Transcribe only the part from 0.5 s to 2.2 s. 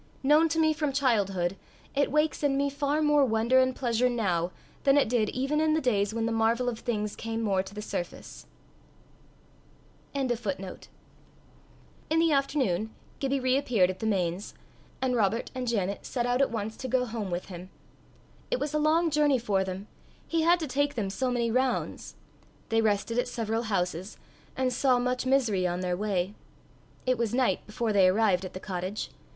me from childhood, it